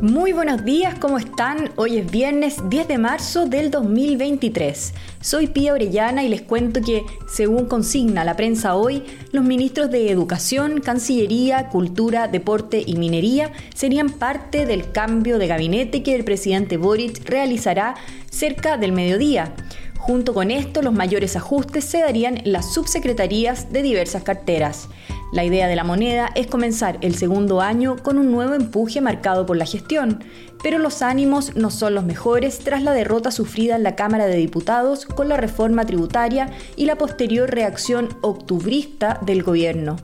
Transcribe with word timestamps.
Muy 0.00 0.32
buenos 0.32 0.64
días, 0.64 0.96
¿cómo 1.00 1.18
están? 1.18 1.72
Hoy 1.74 1.98
es 1.98 2.08
viernes 2.08 2.58
10 2.68 2.86
de 2.86 2.98
marzo 2.98 3.46
del 3.46 3.72
2023. 3.72 4.94
Soy 5.20 5.48
Pía 5.48 5.72
Orellana 5.72 6.22
y 6.22 6.28
les 6.28 6.42
cuento 6.42 6.80
que, 6.80 7.04
según 7.28 7.66
consigna 7.66 8.22
la 8.22 8.36
prensa 8.36 8.76
hoy, 8.76 9.02
los 9.32 9.44
ministros 9.44 9.90
de 9.90 10.12
Educación, 10.12 10.80
Cancillería, 10.80 11.68
Cultura, 11.68 12.28
Deporte 12.28 12.80
y 12.86 12.94
Minería 12.94 13.50
serían 13.74 14.10
parte 14.10 14.66
del 14.66 14.92
cambio 14.92 15.36
de 15.36 15.48
gabinete 15.48 16.04
que 16.04 16.14
el 16.14 16.22
presidente 16.22 16.76
Boric 16.76 17.28
realizará 17.28 17.96
cerca 18.30 18.76
del 18.76 18.92
mediodía. 18.92 19.52
Junto 19.98 20.32
con 20.32 20.52
esto, 20.52 20.80
los 20.80 20.92
mayores 20.92 21.34
ajustes 21.34 21.84
se 21.84 21.98
darían 21.98 22.36
en 22.36 22.52
las 22.52 22.72
subsecretarías 22.72 23.72
de 23.72 23.82
diversas 23.82 24.22
carteras. 24.22 24.88
La 25.30 25.44
idea 25.44 25.68
de 25.68 25.76
la 25.76 25.84
moneda 25.84 26.30
es 26.34 26.46
comenzar 26.46 26.96
el 27.02 27.14
segundo 27.14 27.60
año 27.60 27.96
con 28.02 28.16
un 28.16 28.32
nuevo 28.32 28.54
empuje 28.54 29.02
marcado 29.02 29.44
por 29.44 29.58
la 29.58 29.66
gestión, 29.66 30.24
pero 30.62 30.78
los 30.78 31.02
ánimos 31.02 31.54
no 31.54 31.70
son 31.70 31.94
los 31.94 32.04
mejores 32.04 32.60
tras 32.60 32.82
la 32.82 32.92
derrota 32.92 33.30
sufrida 33.30 33.76
en 33.76 33.82
la 33.82 33.94
Cámara 33.94 34.26
de 34.26 34.36
Diputados 34.36 35.04
con 35.04 35.28
la 35.28 35.36
reforma 35.36 35.84
tributaria 35.84 36.50
y 36.76 36.86
la 36.86 36.96
posterior 36.96 37.50
reacción 37.50 38.08
octubrista 38.22 39.20
del 39.20 39.42
gobierno. 39.42 39.96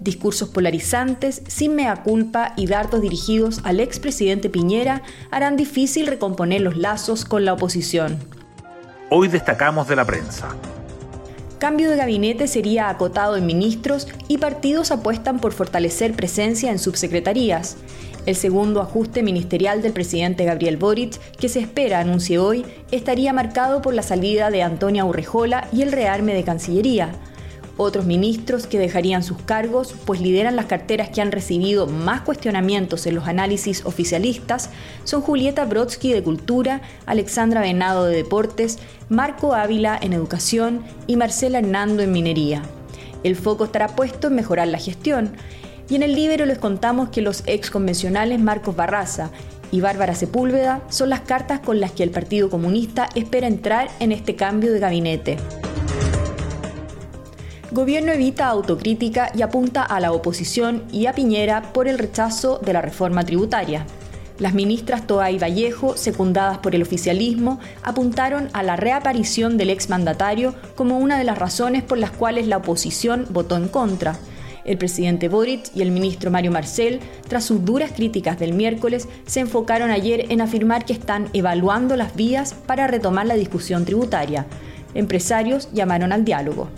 Discursos 0.00 0.50
polarizantes, 0.50 1.42
sin 1.48 1.74
mea 1.74 2.02
culpa 2.02 2.52
y 2.56 2.66
dardos 2.66 3.00
dirigidos 3.00 3.60
al 3.64 3.80
expresidente 3.80 4.50
Piñera 4.50 5.02
harán 5.30 5.56
difícil 5.56 6.06
recomponer 6.06 6.60
los 6.60 6.76
lazos 6.76 7.24
con 7.24 7.46
la 7.46 7.54
oposición. 7.54 8.18
Hoy 9.08 9.28
destacamos 9.28 9.88
de 9.88 9.96
la 9.96 10.04
prensa. 10.04 10.54
Cambio 11.58 11.90
de 11.90 11.96
gabinete 11.96 12.48
sería 12.48 12.90
acotado 12.90 13.34
en 13.34 13.46
ministros 13.46 14.08
y 14.28 14.36
partidos 14.36 14.90
apuestan 14.90 15.38
por 15.38 15.54
fortalecer 15.54 16.12
presencia 16.12 16.70
en 16.70 16.78
subsecretarías. 16.78 17.78
El 18.26 18.36
segundo 18.36 18.82
ajuste 18.82 19.22
ministerial 19.22 19.80
del 19.80 19.94
presidente 19.94 20.44
Gabriel 20.44 20.76
Boric, 20.76 21.18
que 21.38 21.48
se 21.48 21.60
espera 21.60 22.00
anuncie 22.00 22.38
hoy, 22.38 22.66
estaría 22.90 23.32
marcado 23.32 23.80
por 23.80 23.94
la 23.94 24.02
salida 24.02 24.50
de 24.50 24.62
Antonia 24.62 25.06
Urrejola 25.06 25.66
y 25.72 25.80
el 25.80 25.92
rearme 25.92 26.34
de 26.34 26.44
Cancillería. 26.44 27.12
Otros 27.78 28.06
ministros 28.06 28.66
que 28.66 28.78
dejarían 28.78 29.22
sus 29.22 29.42
cargos, 29.42 29.94
pues 30.06 30.20
lideran 30.20 30.56
las 30.56 30.64
carteras 30.64 31.10
que 31.10 31.20
han 31.20 31.30
recibido 31.30 31.86
más 31.86 32.22
cuestionamientos 32.22 33.06
en 33.06 33.14
los 33.14 33.28
análisis 33.28 33.84
oficialistas, 33.84 34.70
son 35.04 35.20
Julieta 35.20 35.66
Brodsky 35.66 36.12
de 36.12 36.22
Cultura, 36.22 36.80
Alexandra 37.04 37.60
Venado 37.60 38.06
de 38.06 38.16
Deportes, 38.16 38.78
Marco 39.10 39.54
Ávila 39.54 39.98
en 40.00 40.14
Educación 40.14 40.84
y 41.06 41.16
Marcela 41.16 41.58
Hernando 41.58 42.02
en 42.02 42.12
Minería. 42.12 42.62
El 43.24 43.36
foco 43.36 43.64
estará 43.64 43.88
puesto 43.88 44.28
en 44.28 44.36
mejorar 44.36 44.68
la 44.68 44.78
gestión. 44.78 45.32
Y 45.88 45.96
en 45.96 46.02
el 46.02 46.14
libro 46.14 46.46
les 46.46 46.58
contamos 46.58 47.10
que 47.10 47.20
los 47.20 47.42
ex 47.46 47.70
convencionales 47.70 48.40
Marcos 48.40 48.74
Barraza 48.74 49.30
y 49.70 49.80
Bárbara 49.80 50.14
Sepúlveda 50.14 50.82
son 50.88 51.10
las 51.10 51.20
cartas 51.20 51.60
con 51.60 51.80
las 51.80 51.92
que 51.92 52.02
el 52.02 52.10
Partido 52.10 52.50
Comunista 52.50 53.08
espera 53.14 53.46
entrar 53.46 53.88
en 54.00 54.12
este 54.12 54.34
cambio 54.34 54.72
de 54.72 54.80
gabinete. 54.80 55.38
Gobierno 57.72 58.12
evita 58.12 58.46
autocrítica 58.46 59.32
y 59.34 59.42
apunta 59.42 59.82
a 59.82 59.98
la 59.98 60.12
oposición 60.12 60.84
y 60.92 61.06
a 61.06 61.14
Piñera 61.14 61.72
por 61.72 61.88
el 61.88 61.98
rechazo 61.98 62.60
de 62.64 62.72
la 62.72 62.80
reforma 62.80 63.24
tributaria. 63.24 63.84
Las 64.38 64.54
ministras 64.54 65.06
Toa 65.08 65.32
y 65.32 65.38
Vallejo, 65.38 65.96
secundadas 65.96 66.58
por 66.58 66.76
el 66.76 66.82
oficialismo, 66.82 67.58
apuntaron 67.82 68.50
a 68.52 68.62
la 68.62 68.76
reaparición 68.76 69.56
del 69.56 69.70
exmandatario 69.70 70.54
como 70.76 70.98
una 70.98 71.18
de 71.18 71.24
las 71.24 71.38
razones 71.38 71.82
por 71.82 71.98
las 71.98 72.12
cuales 72.12 72.46
la 72.46 72.58
oposición 72.58 73.26
votó 73.30 73.56
en 73.56 73.66
contra. 73.66 74.16
El 74.64 74.78
presidente 74.78 75.28
Boric 75.28 75.74
y 75.74 75.82
el 75.82 75.90
ministro 75.90 76.30
Mario 76.30 76.52
Marcel, 76.52 77.00
tras 77.26 77.44
sus 77.44 77.64
duras 77.64 77.90
críticas 77.90 78.38
del 78.38 78.52
miércoles, 78.52 79.08
se 79.26 79.40
enfocaron 79.40 79.90
ayer 79.90 80.26
en 80.30 80.40
afirmar 80.40 80.84
que 80.84 80.92
están 80.92 81.30
evaluando 81.32 81.96
las 81.96 82.14
vías 82.14 82.54
para 82.54 82.86
retomar 82.86 83.26
la 83.26 83.34
discusión 83.34 83.84
tributaria. 83.84 84.46
Empresarios 84.94 85.68
llamaron 85.72 86.12
al 86.12 86.24
diálogo. 86.24 86.68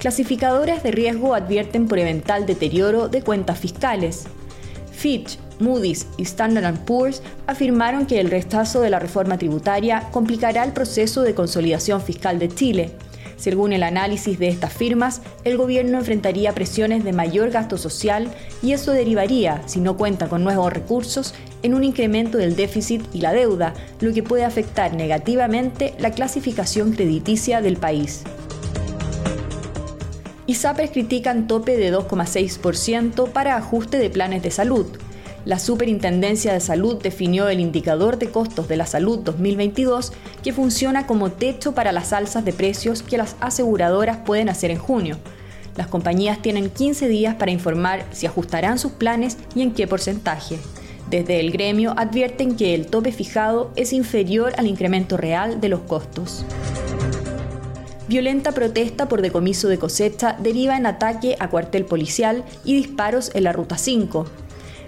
Clasificadoras 0.00 0.82
de 0.82 0.92
riesgo 0.92 1.34
advierten 1.34 1.86
por 1.86 1.98
eventual 1.98 2.46
deterioro 2.46 3.10
de 3.10 3.20
cuentas 3.20 3.58
fiscales. 3.58 4.24
Fitch, 4.90 5.38
Moody's 5.58 6.06
y 6.16 6.22
Standard 6.22 6.86
Poor's 6.86 7.22
afirmaron 7.46 8.06
que 8.06 8.18
el 8.18 8.30
rechazo 8.30 8.80
de 8.80 8.88
la 8.88 8.98
reforma 8.98 9.36
tributaria 9.36 10.08
complicará 10.10 10.64
el 10.64 10.72
proceso 10.72 11.20
de 11.20 11.34
consolidación 11.34 12.00
fiscal 12.00 12.38
de 12.38 12.48
Chile. 12.48 12.92
Según 13.36 13.74
el 13.74 13.82
análisis 13.82 14.38
de 14.38 14.48
estas 14.48 14.72
firmas, 14.72 15.20
el 15.44 15.58
gobierno 15.58 15.98
enfrentaría 15.98 16.54
presiones 16.54 17.04
de 17.04 17.12
mayor 17.12 17.50
gasto 17.50 17.76
social 17.76 18.28
y 18.62 18.72
eso 18.72 18.92
derivaría, 18.92 19.60
si 19.66 19.80
no 19.80 19.98
cuenta 19.98 20.30
con 20.30 20.42
nuevos 20.42 20.72
recursos, 20.72 21.34
en 21.62 21.74
un 21.74 21.84
incremento 21.84 22.38
del 22.38 22.56
déficit 22.56 23.02
y 23.12 23.20
la 23.20 23.34
deuda, 23.34 23.74
lo 24.00 24.14
que 24.14 24.22
puede 24.22 24.46
afectar 24.46 24.94
negativamente 24.94 25.94
la 25.98 26.10
clasificación 26.10 26.92
crediticia 26.92 27.60
del 27.60 27.76
país. 27.76 28.24
ISAPRES 30.50 30.90
critican 30.90 31.46
tope 31.46 31.76
de 31.76 31.94
2,6% 31.94 33.30
para 33.30 33.54
ajuste 33.54 33.98
de 33.98 34.10
planes 34.10 34.42
de 34.42 34.50
salud. 34.50 34.84
La 35.44 35.60
Superintendencia 35.60 36.52
de 36.52 36.58
Salud 36.58 37.00
definió 37.00 37.48
el 37.48 37.60
indicador 37.60 38.18
de 38.18 38.30
costos 38.30 38.66
de 38.66 38.76
la 38.76 38.84
salud 38.84 39.20
2022 39.20 40.12
que 40.42 40.52
funciona 40.52 41.06
como 41.06 41.30
techo 41.30 41.72
para 41.72 41.92
las 41.92 42.12
alzas 42.12 42.44
de 42.44 42.52
precios 42.52 43.04
que 43.04 43.16
las 43.16 43.36
aseguradoras 43.38 44.16
pueden 44.26 44.48
hacer 44.48 44.72
en 44.72 44.78
junio. 44.78 45.18
Las 45.76 45.86
compañías 45.86 46.42
tienen 46.42 46.68
15 46.68 47.06
días 47.06 47.36
para 47.36 47.52
informar 47.52 48.04
si 48.10 48.26
ajustarán 48.26 48.80
sus 48.80 48.90
planes 48.90 49.38
y 49.54 49.62
en 49.62 49.70
qué 49.72 49.86
porcentaje. 49.86 50.58
Desde 51.10 51.38
el 51.38 51.52
gremio 51.52 51.94
advierten 51.96 52.56
que 52.56 52.74
el 52.74 52.88
tope 52.88 53.12
fijado 53.12 53.70
es 53.76 53.92
inferior 53.92 54.52
al 54.58 54.66
incremento 54.66 55.16
real 55.16 55.60
de 55.60 55.68
los 55.68 55.80
costos. 55.82 56.44
Violenta 58.10 58.50
protesta 58.50 59.06
por 59.06 59.22
decomiso 59.22 59.68
de 59.68 59.78
cosecha 59.78 60.36
deriva 60.40 60.76
en 60.76 60.84
ataque 60.84 61.36
a 61.38 61.48
cuartel 61.48 61.84
policial 61.84 62.42
y 62.64 62.74
disparos 62.74 63.30
en 63.34 63.44
la 63.44 63.52
Ruta 63.52 63.78
5. 63.78 64.26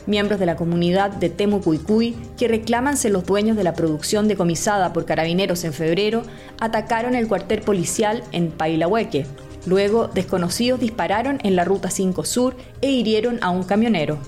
Miembros 0.06 0.40
de 0.40 0.46
la 0.46 0.56
comunidad 0.56 1.12
de 1.12 1.30
Temucuicuy, 1.30 2.16
que 2.36 2.48
reclaman 2.48 2.96
ser 2.96 3.12
los 3.12 3.24
dueños 3.24 3.56
de 3.56 3.62
la 3.62 3.74
producción 3.74 4.26
decomisada 4.26 4.92
por 4.92 5.04
carabineros 5.04 5.62
en 5.62 5.72
febrero, 5.72 6.24
atacaron 6.58 7.14
el 7.14 7.28
cuartel 7.28 7.60
policial 7.60 8.24
en 8.32 8.50
Pailahueque. 8.50 9.24
Luego, 9.66 10.08
desconocidos 10.08 10.80
dispararon 10.80 11.38
en 11.44 11.54
la 11.54 11.64
Ruta 11.64 11.90
5 11.90 12.24
Sur 12.24 12.56
e 12.80 12.90
hirieron 12.90 13.38
a 13.40 13.50
un 13.50 13.62
camionero. 13.62 14.18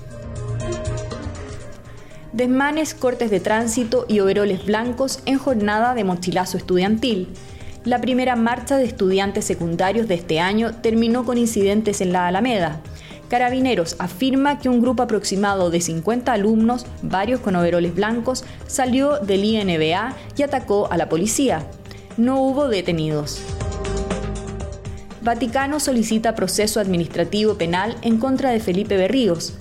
Desmanes, 2.31 2.93
cortes 2.93 3.29
de 3.29 3.41
tránsito 3.41 4.05
y 4.07 4.21
overoles 4.21 4.65
blancos 4.65 5.19
en 5.25 5.37
jornada 5.37 5.95
de 5.95 6.05
mochilazo 6.05 6.55
estudiantil. 6.55 7.27
La 7.85 8.01
primera 8.01 8.35
marcha 8.35 8.77
de 8.77 8.83
estudiantes 8.83 9.45
secundarios 9.45 10.07
de 10.07 10.15
este 10.15 10.39
año 10.39 10.73
terminó 10.81 11.23
con 11.23 11.37
incidentes 11.37 12.01
en 12.01 12.13
la 12.13 12.25
Alameda. 12.25 12.81
Carabineros 13.29 13.95
afirma 13.99 14.57
que 14.57 14.69
un 14.69 14.81
grupo 14.81 15.03
aproximado 15.03 15.69
de 15.69 15.81
50 15.81 16.33
alumnos, 16.33 16.87
varios 17.03 17.41
con 17.41 17.55
overoles 17.55 17.93
blancos, 17.93 18.43
salió 18.65 19.19
del 19.19 19.45
INBA 19.45 20.15
y 20.35 20.41
atacó 20.41 20.91
a 20.91 20.97
la 20.97 21.09
policía. 21.09 21.63
No 22.17 22.41
hubo 22.41 22.69
detenidos. 22.69 23.43
Vaticano 25.21 25.79
solicita 25.79 26.33
proceso 26.33 26.79
administrativo 26.79 27.53
penal 27.53 27.95
en 28.01 28.17
contra 28.17 28.49
de 28.49 28.61
Felipe 28.61 28.97
Berríos. 28.97 29.53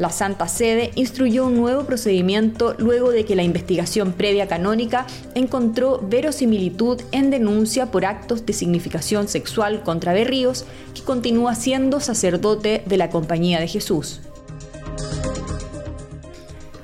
La 0.00 0.08
Santa 0.08 0.48
Sede 0.48 0.92
instruyó 0.94 1.44
un 1.44 1.56
nuevo 1.56 1.84
procedimiento 1.84 2.74
luego 2.78 3.10
de 3.10 3.26
que 3.26 3.36
la 3.36 3.42
investigación 3.42 4.12
previa 4.12 4.48
canónica 4.48 5.06
encontró 5.34 6.00
verosimilitud 6.02 7.02
en 7.12 7.28
denuncia 7.28 7.90
por 7.90 8.06
actos 8.06 8.46
de 8.46 8.54
significación 8.54 9.28
sexual 9.28 9.82
contra 9.82 10.14
Berríos, 10.14 10.64
que 10.94 11.02
continúa 11.02 11.54
siendo 11.54 12.00
sacerdote 12.00 12.82
de 12.86 12.96
la 12.96 13.10
Compañía 13.10 13.60
de 13.60 13.68
Jesús. 13.68 14.22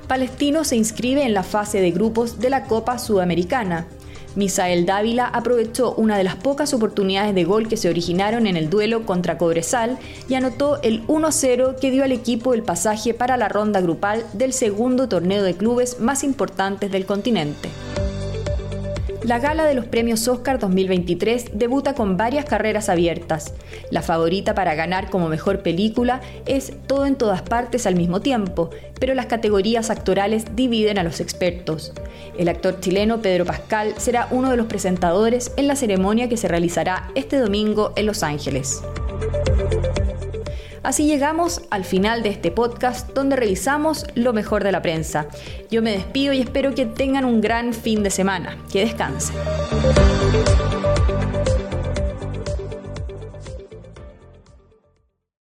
Palestino 0.07 0.63
se 0.63 0.75
inscribe 0.75 1.23
en 1.23 1.33
la 1.33 1.41
fase 1.41 1.81
de 1.81 1.89
grupos 1.89 2.39
de 2.39 2.51
la 2.51 2.65
Copa 2.65 2.99
Sudamericana. 2.99 3.87
Misael 4.37 4.85
Dávila 4.85 5.25
aprovechó 5.25 5.95
una 5.95 6.15
de 6.15 6.23
las 6.23 6.35
pocas 6.35 6.71
oportunidades 6.75 7.33
de 7.33 7.43
gol 7.43 7.67
que 7.67 7.75
se 7.75 7.89
originaron 7.89 8.45
en 8.45 8.55
el 8.55 8.69
duelo 8.69 9.03
contra 9.03 9.39
Cobresal 9.39 9.97
y 10.29 10.35
anotó 10.35 10.79
el 10.83 11.05
1-0 11.07 11.79
que 11.79 11.89
dio 11.89 12.03
al 12.03 12.11
equipo 12.11 12.53
el 12.53 12.61
pasaje 12.61 13.15
para 13.15 13.35
la 13.35 13.49
ronda 13.49 13.81
grupal 13.81 14.23
del 14.33 14.53
segundo 14.53 15.09
torneo 15.09 15.41
de 15.41 15.55
clubes 15.55 15.99
más 15.99 16.23
importantes 16.23 16.91
del 16.91 17.07
continente. 17.07 17.69
La 19.27 19.39
gala 19.39 19.65
de 19.65 19.73
los 19.73 19.85
premios 19.85 20.25
Oscar 20.29 20.57
2023 20.57 21.47
debuta 21.51 21.95
con 21.95 22.15
varias 22.15 22.45
carreras 22.45 22.87
abiertas. 22.87 23.53
La 23.91 24.01
favorita 24.01 24.55
para 24.55 24.73
ganar 24.73 25.09
como 25.09 25.27
mejor 25.27 25.63
película 25.63 26.21
es 26.45 26.71
Todo 26.87 27.05
en 27.05 27.17
todas 27.17 27.41
partes 27.41 27.85
al 27.85 27.97
mismo 27.97 28.21
tiempo, 28.21 28.69
pero 29.01 29.15
las 29.15 29.25
categorías 29.25 29.89
actorales 29.89 30.55
dividen 30.55 30.97
a 30.97 31.03
los 31.03 31.19
expertos. 31.19 31.91
El 32.37 32.47
actor 32.47 32.79
chileno 32.79 33.21
Pedro 33.21 33.43
Pascal 33.43 33.95
será 33.97 34.29
uno 34.31 34.49
de 34.49 34.55
los 34.55 34.67
presentadores 34.67 35.51
en 35.57 35.67
la 35.67 35.75
ceremonia 35.75 36.29
que 36.29 36.37
se 36.37 36.47
realizará 36.47 37.11
este 37.13 37.37
domingo 37.37 37.91
en 37.97 38.05
Los 38.05 38.23
Ángeles. 38.23 38.81
Así 40.87 41.05
llegamos 41.05 41.63
al 41.69 41.83
final 41.83 42.23
de 42.23 42.29
este 42.29 42.49
podcast 42.49 43.09
donde 43.13 43.35
revisamos 43.35 44.05
lo 44.15 44.31
mejor 44.31 44.63
de 44.63 44.71
la 44.71 44.81
prensa. 44.81 45.27
Yo 45.69 45.81
me 45.81 45.91
despido 45.91 46.31
y 46.31 46.39
espero 46.39 46.73
que 46.73 46.85
tengan 46.85 47.25
un 47.25 47.41
gran 47.41 47.73
fin 47.73 48.03
de 48.03 48.09
semana. 48.09 48.57
Que 48.71 48.85
descansen. 48.85 49.35